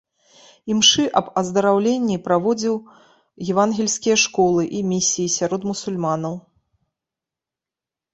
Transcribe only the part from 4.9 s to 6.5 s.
місіі сярод мусульманаў.